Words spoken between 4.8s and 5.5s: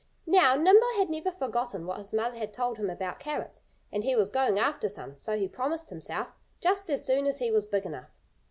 some so he